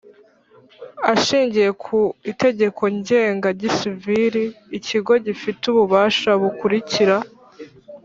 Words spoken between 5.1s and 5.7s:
gifite